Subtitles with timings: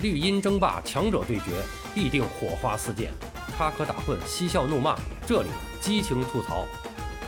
[0.00, 1.60] 绿茵争霸，强者对决，
[1.92, 3.10] 必定火花四溅，
[3.56, 5.48] 插科打诨，嬉笑怒骂，这里
[5.80, 6.64] 激情吐槽。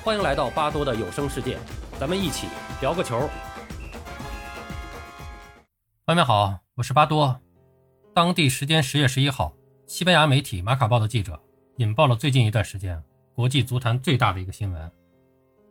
[0.04, 1.58] 欢迎来到巴多的有声世界，
[1.98, 2.46] 咱们一起
[2.80, 3.28] 聊个球。
[6.06, 7.40] 朋友们好，我是巴多。
[8.14, 9.52] 当地时间十月十一号，
[9.88, 11.40] 西班牙媒体《马卡报》的记者
[11.78, 13.02] 引爆了最近一段时间
[13.34, 14.92] 国际足坛最大的一个新闻，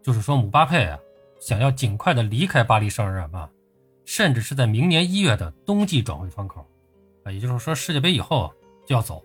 [0.04, 1.00] 就是说姆巴佩啊
[1.40, 3.50] 想要尽快的离开巴黎圣日耳曼，
[4.04, 6.66] 甚至是在明年一月的冬季转会窗口。
[7.24, 8.54] 啊，也就是说，世界杯以后
[8.86, 9.24] 就要走。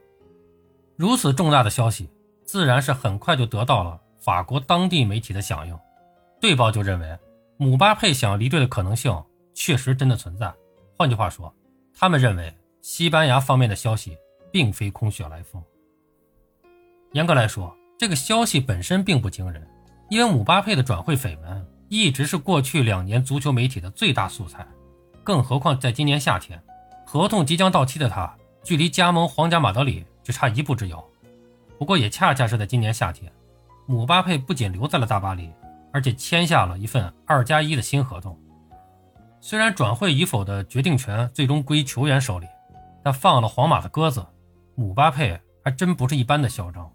[0.97, 2.09] 如此重大的消息，
[2.45, 5.79] 自然是很快就得到了法国当地媒体的响应。
[6.41, 7.19] 队报就认为，
[7.57, 10.53] 姆巴佩想要离队的可能性确实真的存在。
[10.97, 11.53] 换句话说，
[11.93, 14.17] 他们认为西班牙方面的消息
[14.53, 15.63] 并非空穴来风。
[17.13, 19.67] 严格来说，这个消息本身并不惊人，
[20.11, 24.67] 因为姆巴佩的转会绯闻一直是过去两年足球媒体的最大素材。
[25.23, 26.63] 更何况在今年夏天。
[27.15, 31.03] 合同即将到期的他，距离加盟皇家马德里只差一步之遥。
[31.79, 33.31] 不过，也恰恰是在今年夏天，
[33.87, 35.49] 姆巴佩不仅留在了大巴黎，
[35.93, 38.37] 而且签下了一份二加一的新合同。
[39.41, 42.49] 虽然转会与否的决定权最终归球员手里，
[43.05, 44.27] 但放了皇马的鸽子，
[44.75, 46.91] 姆巴佩还真不是一般的嚣张。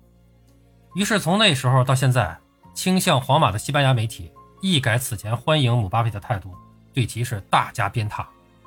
[0.96, 2.38] 于是，从那时候到现在，
[2.74, 6.54] 倾向皇马的西班牙媒体一改此前欢迎姆巴佩的态度，
[6.94, 8.26] 对其是大加鞭挞，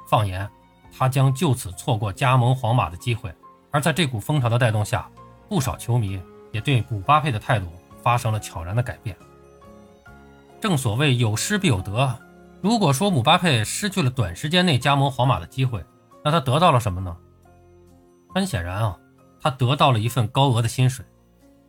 [0.08, 0.48] 放言。
[0.96, 3.34] 他将就此错过加盟皇马的机会，
[3.70, 5.08] 而在这股风潮的带动下，
[5.48, 6.20] 不少球迷
[6.52, 7.66] 也对姆巴佩的态度
[8.02, 9.16] 发生了悄然的改变。
[10.60, 12.16] 正所谓有失必有得，
[12.60, 15.84] 如果说姆巴佩失去了短时间内加盟皇马的机会，
[16.22, 17.16] 那他得到了什么呢？
[18.34, 18.96] 很显然啊，
[19.40, 21.04] 他得到了一份高额的薪水。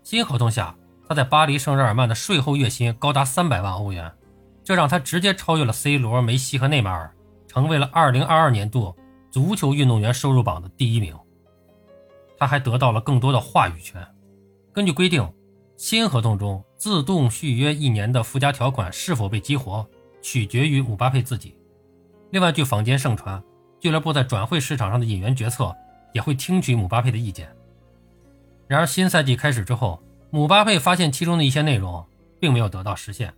[0.04, 0.76] 新合同下，
[1.08, 4.12] 他在巴黎圣日耳曼的税后月薪高达三百万欧元，
[4.64, 7.12] 这让他直接超越了 C 罗、梅西和内马尔，
[7.48, 8.96] 成为了2022年度。
[9.34, 11.18] 足球运动员收入榜的第一名，
[12.38, 14.08] 他还得到了更多的话语权。
[14.72, 15.28] 根据规定，
[15.76, 19.84] 新合同中自动续约一年的附加条款是否被激活，
[20.22, 21.58] 取决于姆巴佩自己。
[22.30, 23.44] 另外，据坊间盛传，
[23.80, 25.76] 俱乐部在转会市场上的引援决策
[26.14, 27.50] 也会听取姆巴佩的意见。
[28.68, 30.00] 然而，新赛季开始之后，
[30.30, 32.06] 姆巴佩发现其中的一些内容
[32.40, 33.34] 并没有得到实现。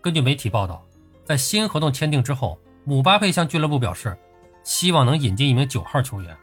[0.00, 0.82] 根据媒体报道，
[1.26, 4.16] 在新合同签订之后，姆巴佩向俱乐部表示。
[4.66, 6.36] 希望能引进一名九号球员，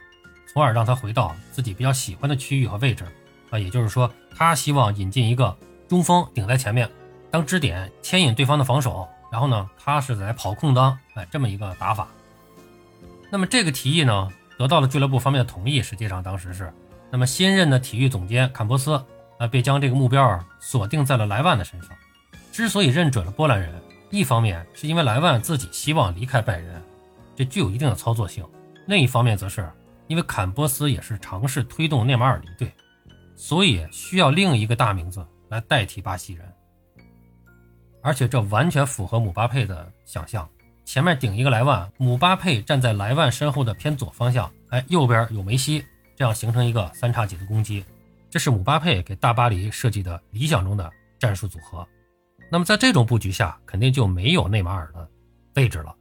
[0.50, 3.04] 从而让他回到自己比较喜欢的区域和位置。
[3.50, 5.54] 啊，也就是说，他希望引进一个
[5.86, 6.90] 中锋顶在前面，
[7.30, 9.06] 当支点牵引对方的防守。
[9.30, 12.08] 然后呢，他是来跑空当，哎，这么一个打法。
[13.30, 15.82] 那么这个提议呢，得到了俱乐部方面的同意。
[15.82, 16.72] 实际上当时是，
[17.10, 18.94] 那么新任的体育总监坎波斯
[19.38, 21.90] 啊，便将这个目标锁定在了莱万的身上。
[22.50, 23.70] 之所以认准了波兰人，
[24.08, 26.82] 一方面是因为莱万自己希望离开拜仁。
[27.34, 28.44] 这具有一定的操作性。
[28.86, 29.70] 另一方面，则是
[30.06, 32.72] 因为坎波斯也是尝试推动内马尔离队，
[33.34, 36.52] 所以需要另一个大名字来代替巴西人。
[38.02, 40.46] 而且这完全符合姆巴佩的想象：
[40.84, 45.82] 前面顶一个莱万，姆巴佩站在莱万身后的偏左方向，哎，右边有梅西，
[46.14, 47.82] 这样形成一个三叉戟的攻击。
[48.28, 51.86] 这是姆巴佩给大巴黎设计的理想中的战术组合。
[52.50, 55.08] 那么在这种布局下，肯定就没有内马尔的
[55.54, 55.94] 位置了。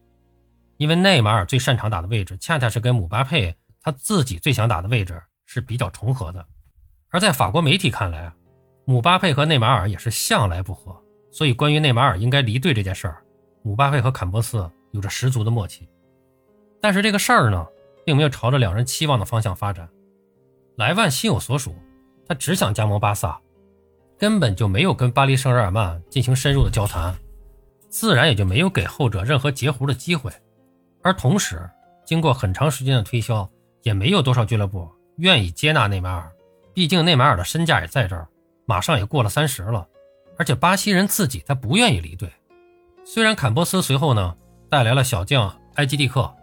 [0.83, 6.45] 因为内马尔最擅长打的位置，恰恰是跟姆巴佩他自己最想打的位置是比较重合的。
[7.09, 8.35] 而在法国媒体看来啊，
[8.83, 10.93] 姆巴佩和内马尔也是向来不和，
[11.31, 13.23] 所以关于内马尔应该离队这件事儿，
[13.61, 15.87] 姆巴佩和坎波斯有着十足的默契。
[16.81, 17.65] 但是这个事儿呢，
[18.05, 19.87] 并没有朝着两人期望的方向发展。
[20.75, 21.73] 莱万心有所属，
[22.27, 23.39] 他只想加盟巴萨，
[24.19, 27.15] 根本就没有跟巴黎圣日耳曼进行深入的交谈，
[27.87, 30.29] 自然也就没有给后者任何截胡的机会。
[31.03, 31.69] 而同时，
[32.05, 33.47] 经过很长时间的推销，
[33.81, 36.31] 也没有多少俱乐部愿意接纳内马尔。
[36.73, 38.27] 毕竟内马尔的身价也在这儿，
[38.65, 39.87] 马上也过了三十了。
[40.39, 42.31] 而且巴西人自己他不愿意离队。
[43.05, 44.35] 虽然坎波斯随后呢
[44.69, 46.33] 带来了小将埃基蒂克，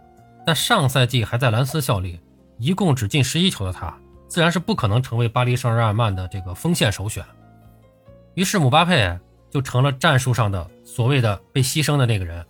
[0.45, 2.21] 但上赛季还在兰斯效力，
[2.57, 3.93] 一共只进十一球的他，
[4.27, 7.25] 自然是不可能成为巴黎圣日耳曼的这个锋线首选。
[8.35, 9.19] 于是姆巴佩
[9.49, 12.45] 就成了战术上的所谓的被牺牲的那个人。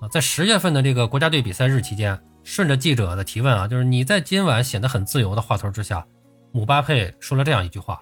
[0.00, 6.06] 啊，在十月份的这个国家队比赛日期间，顺着记者的提问啊，就是你在今晚显得很自由的话头之下，
[6.52, 7.98] 姆巴佩说了这样一句话，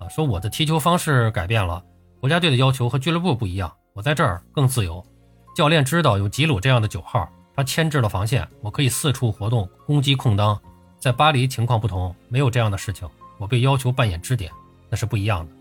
[0.00, 1.80] 啊，说我的踢球方式改变了，
[2.20, 5.04] 国家队的要求和俱乐部不一样，我在这儿更自由。
[5.54, 10.60] 教练知道有吉鲁这样的九号，他牵制了防线，我可以四处活动，攻击空当。
[10.98, 13.08] 在巴黎情况不同，没有这样的事情，
[13.38, 14.50] 我被要求扮演支点，
[14.90, 15.52] 那是不一样的。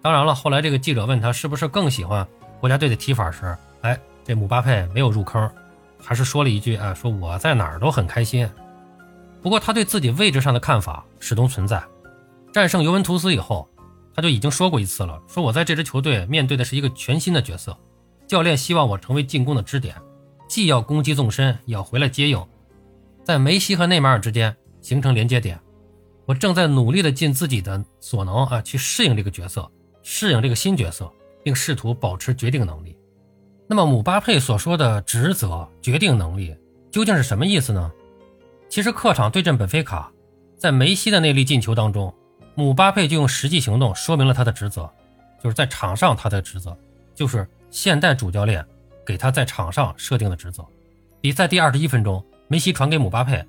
[0.00, 2.26] 当然了，后来这个记者问他是不是更喜欢
[2.60, 3.98] 国家队的踢法时，哎。
[4.24, 5.50] 这姆巴佩没有入坑，
[6.02, 8.48] 还是说了一句：“啊，说我在哪儿都很开心。”
[9.42, 11.82] 不过他对自己位置上的看法始终存在。
[12.52, 13.68] 战胜尤文图斯以后，
[14.14, 17.76] 他就已经说过一次了，说我在这支球队面对的是一个全新的角色，
[18.26, 19.94] 教练希望我成为进攻的支点，
[20.48, 22.42] 既要攻击纵深，也要回来接应，
[23.22, 25.60] 在梅西和内马尔之间形成连接点。
[26.26, 29.70] 我正在努力的尽自己的所能啊，去适应这个角色，
[30.02, 31.12] 适应这个新角色，
[31.42, 32.93] 并试图保持决定能力。
[33.66, 36.54] 那么姆巴佩所说的职责、决定能力
[36.90, 37.90] 究竟是什么意思呢？
[38.68, 40.10] 其实客场对阵本菲卡，
[40.58, 42.12] 在梅西的那粒进球当中，
[42.54, 44.90] 姆巴佩就用实际行动说明了他的职责，
[45.42, 46.76] 就是在场上他的职责，
[47.14, 48.64] 就是现代主教练
[49.06, 50.64] 给他在场上设定的职责。
[51.20, 53.42] 比赛第二十一分钟，梅西传给姆巴佩。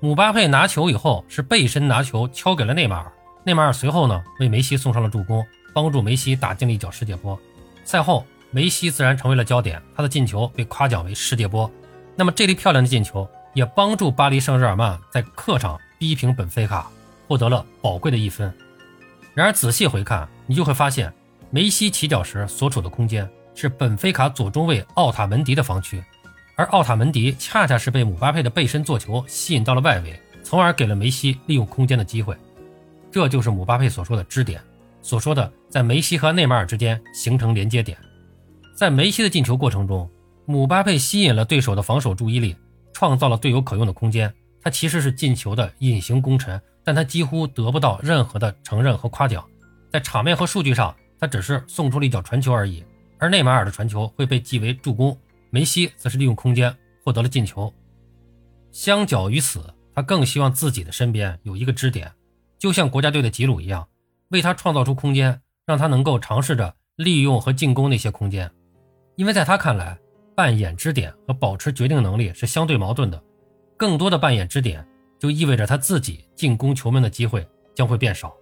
[0.00, 3.12] 姆巴佩拿球以后是背身拿球敲给了内马尔，
[3.44, 7.38] 内马尔随后呢为梅西送上了助攻，帮助梅西打进了一脚世界波。
[7.84, 11.70] 赛后，梅西自然成为了焦点，他的进球被夸奖为世界波。
[12.16, 16.90] 那么这粒漂亮的进球也帮助巴黎圣日耳曼在客场逼平本菲卡，
[17.28, 18.52] 获得了宝贵的一分。
[19.34, 21.12] 然而仔细回看，你就会发现
[21.50, 26.02] 梅西起脚时所处的空间是本菲卡左中卫奥塔门迪的防区。
[26.56, 32.36] 而奥塔门迪恰恰是被姆巴佩的背身做球吸引到了外围，从而给了梅西利用空间的机会。
[33.10, 34.60] 这就是姆巴佩所说的支点，
[35.00, 37.96] 所说的在梅西和内马尔之间形成连接点。
[38.80, 40.10] 在梅西的进球过程中，
[40.46, 42.56] 姆巴佩吸引了对手的防守注意力，
[42.94, 44.32] 创造了队友可用的空间。
[44.62, 49.46] 他其实是进球的隐形功臣，但他几乎得不到任何的承认和夸奖。
[49.92, 52.82] 在场面和数据上，他只是送出了一脚传球而已，
[53.18, 55.14] 而内马尔的传球会被记为助攻。
[55.50, 56.74] 梅西则是利用空间
[57.04, 57.70] 获得了进球。
[58.72, 59.62] 相较于此，
[59.94, 62.10] 他更希望自己的身边有一个支点，
[62.58, 63.86] 就像国家队的吉鲁一样，
[64.30, 68.50] 为他创造出空间，让他能够尝试着利用和进攻那些空间。
[69.20, 69.98] 因为在他看来，
[70.34, 73.22] 扮演支点和保持决定能力是相对矛盾的。
[73.76, 74.82] 更多的扮演支点，
[75.18, 78.34] 就意味着他自己进攻球门的机会将会变少。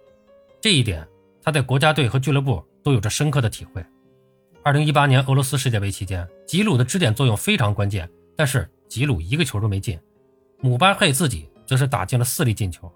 [0.61, 1.05] 这一点，
[1.43, 3.85] 他在国家队和俱乐部都有着深刻的体会。
[4.63, 9.99] 二零一八年俄罗斯世界杯期间，吉鲁的支点作用非常关键，但是吉鲁一个球都没进。
[10.61, 12.89] 姆巴佩自己则是打进了四粒进球。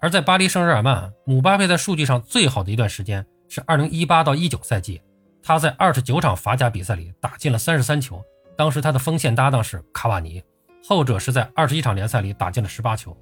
[0.00, 5.02] 而在巴黎圣日耳曼，姆巴佩在数据上最好的一段时间是二零一八到一九赛季，
[5.42, 8.22] 他在二十九场法甲比赛里打进了三十三球。
[8.56, 10.42] 当时他的锋线搭档是卡瓦尼，
[10.86, 13.16] 后者是在二十一场联赛里打进了十八球。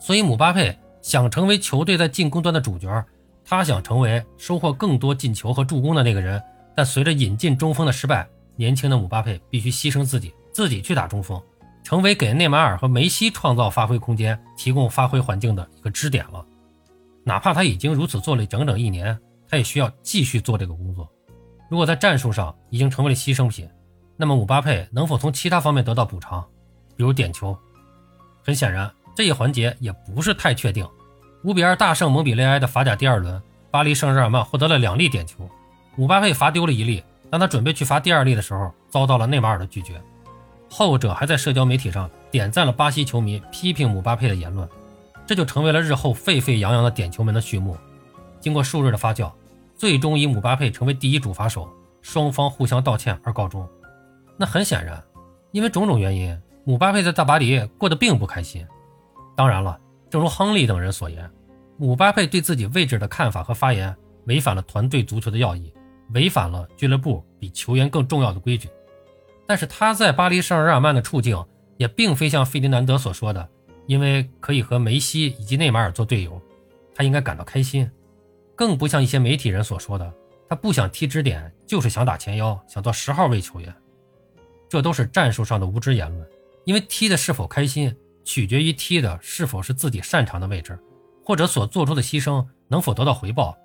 [0.00, 3.04] 所以姆巴佩想成为球队在进攻端的主角。
[3.44, 6.40] 他想成为收获更多进球和助攻的那个人，
[6.76, 8.24] 但随着引进中锋的失败，
[8.54, 11.42] 年轻的姆巴佩必须牺牲自己，自己去打中锋，
[11.82, 16.46] 成为给内马尔和梅西创造发挥空间、提供发挥环境的一个支点了。
[17.24, 19.18] 哪怕他已经如此做了整整一年，
[19.52, 21.06] 他也需要继续做这个工作。
[21.68, 23.68] 如果在战术上已经成为了牺牲品，
[24.16, 26.42] 那么姆巴佩能否从其他方面得到补偿，
[26.96, 27.54] 比如点球？
[28.42, 30.88] 很显然，这一环节也不是太确定。
[31.44, 35.46] 五比二大胜蒙彼利埃的法甲第二轮，巴黎圣日耳曼获得了两粒点球，
[35.96, 37.04] 姆巴佩罚丢了一粒。
[37.28, 40.00] 当他准备去罚第二粒的时候，遭到了内马尔的拒绝。
[40.70, 44.66] 后者还在社交媒体上点赞了巴西球迷批评姆巴佩的言论，
[45.26, 47.76] 这就成为了日后沸沸扬扬的点球门的序幕。
[48.40, 49.30] 经过数日的发酵，
[49.82, 51.68] 最终以姆巴佩成为第一主罚手，
[52.02, 53.68] 双方互相道歉而告终。
[54.36, 55.02] 那很显然，
[55.50, 58.64] 因为种种原因，姆巴佩在大巴黎过得并不开心。
[59.36, 59.76] 当然了。
[60.08, 61.28] 正如亨利等人所言，
[61.78, 63.92] 姆巴佩对自己位置的看法和发言
[64.26, 65.74] 违反了团队足球的要义，
[66.14, 68.68] 违反了俱乐部比球员更重要的规矩。
[69.48, 71.44] 但是他在巴黎圣日耳曼的处境
[71.76, 73.48] 也并非像费迪南德所说的，
[73.88, 76.40] 因为可以和梅西以及内马尔做队友，
[76.94, 77.90] 他应该感到开心。
[78.62, 80.14] 更不像一些媒体人所说的，
[80.48, 83.74] 他不想踢支点，就是想打前腰，想做十号位球员。
[84.68, 86.24] 这都是战术上的无知言论，
[86.64, 87.92] 因为踢的是否开心。
[88.24, 90.78] 取决于踢的是否是自己擅长的位置，
[91.24, 93.58] 或者所做出的牺牲能否得到回报，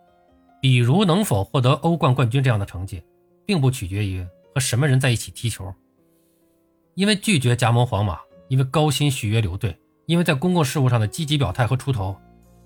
[0.60, 3.04] 比如能否获得欧冠冠军这样的成绩，
[3.46, 4.26] 并不取决于
[4.56, 5.72] 和什么人在一起踢球。
[6.96, 12.18] 因为拒绝加盟皇马，因为高薪续约留队，因为在公共事务上的积极表态和出头，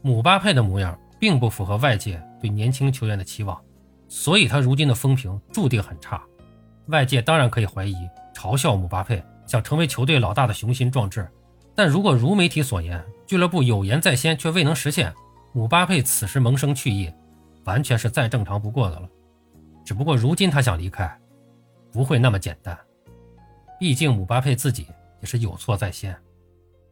[0.02, 3.62] 姆巴佩的模样并不符合外界对年轻球员的期望，
[4.10, 6.20] 所以他如今的风评注定很差。
[6.88, 7.96] 外界当然可以怀疑、
[8.34, 11.30] 嘲笑姆巴佩想成为球队老大的雄心壮志。
[11.76, 15.14] 但如果如媒体所言，俱乐部有言在先却未能实现，
[15.54, 17.14] 姆巴佩此时萌生去意，
[17.66, 19.08] 完全是再正常不过的了。
[19.86, 21.16] 只不过如今他想离开，
[21.92, 22.76] 不会那么简单。
[23.80, 24.88] 毕竟姆巴佩自己
[25.20, 26.18] 也是有错在先。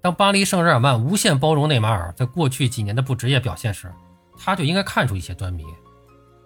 [0.02, 3.92] 当巴黎圣日耳曼无限包容内马尔在过去几年的不职业表现时，
[4.40, 5.66] 他就应该看出一些端倪；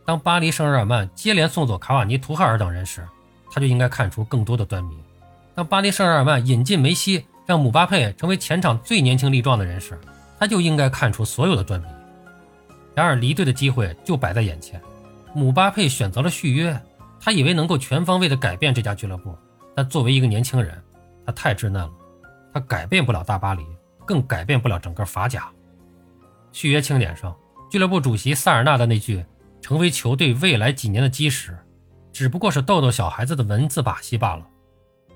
[0.03, 3.07] 当巴黎圣日耳曼接连送走卡瓦尼、图赫尔等人时，
[3.51, 4.95] 他就应该看出更多的端倪；
[5.53, 7.25] 当巴黎圣日耳曼引进梅西。
[7.45, 9.99] 让姆巴佩成为前场最年轻力壮的人时，
[10.39, 11.85] 他就应该看出所有的端倪。
[12.95, 14.81] 然而离队的机会就摆在眼前，
[15.35, 16.81] 姆巴佩选择了续约，
[17.19, 19.37] 他以为能够全方位的改变这家俱乐部，
[19.75, 20.81] 但作为一个年轻人，
[21.25, 21.91] 他太稚嫩了，
[22.53, 23.65] 他改变不了大巴黎，
[24.05, 25.49] 更改变不了整个法甲。
[26.53, 27.35] 续约庆典上，
[27.73, 29.25] 俱乐部主席萨尔纳的那句
[29.59, 31.57] “成为球队未来几年的基石”，
[32.13, 34.45] 只不过是逗逗小孩子的文字把戏罢了。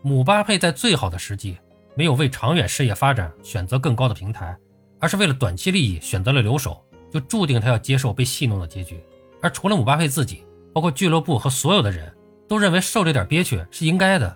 [0.02, 1.56] 姆巴佩在最好的时机，
[1.94, 4.58] 没有为长远事业发展选择更高的平台，
[5.00, 6.84] 而是为了短期利益选择了留守。
[7.12, 9.00] 就注定他要接受被戏弄的结局，
[9.40, 12.12] 而除了姆巴佩自己，包括俱乐部和所有的人
[12.48, 14.36] 都认为受这点憋屈是应该的。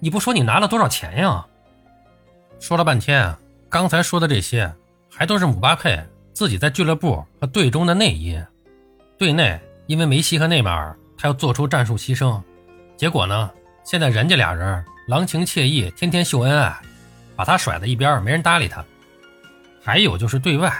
[0.00, 1.46] 你不说你拿了多少钱呀？
[2.58, 3.32] 说了半天，
[3.68, 4.74] 刚才说的这些
[5.08, 8.42] 还都是姆巴佩自己在俱乐部和队中的内因。
[9.18, 12.40] 队内因为梅西和内马尔，他要做出战术牺牲，
[12.96, 13.50] 结果呢，
[13.84, 16.74] 现在人家俩人郎情妾意，天天秀恩爱，
[17.36, 18.84] 把他甩在一边，没人搭理他。
[19.82, 20.72] 还有就是对外。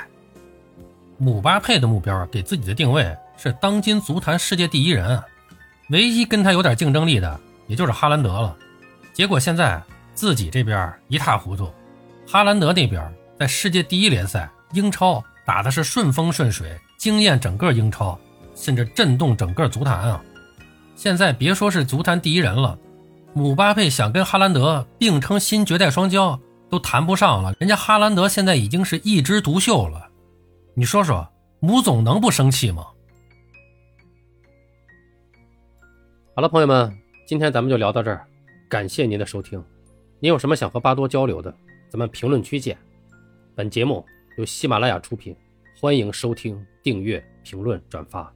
[1.18, 5.22] 姆巴佩的目标给自己的定位是当今足坛世界第一人，
[5.90, 8.56] 唯一跟他有点竞争力的也就是哈兰德了。
[9.12, 9.82] 结果现在
[10.14, 11.70] 自己这边一塌糊涂，
[12.26, 18.16] 哈兰德那边在世界第一联赛英超打的是顺风顺水，惊艳整个英超，
[18.54, 20.22] 甚至震动整个足坛啊！
[20.94, 22.78] 现在别说是足坛第一人了，
[23.34, 26.38] 姆巴佩想跟哈兰德并称新绝代双骄
[26.70, 30.08] 都谈不上了，人家哈兰德现在已经是一枝独秀了。
[30.74, 31.28] 你说说，
[31.58, 32.86] 母总能不生气吗？
[36.36, 38.24] 好了，朋友们，今天咱们就聊到这儿，
[38.68, 39.60] 感谢您的收听。
[40.20, 41.52] 您有什么想和巴多交流的，
[41.88, 42.78] 咱们评论区见。
[43.56, 44.06] 本节目
[44.40, 45.36] 由喜马拉雅出品，
[45.78, 48.34] 欢迎收听、订阅、评论、转发。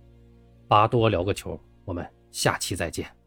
[0.68, 3.23] 巴多聊个球，我们下期再见。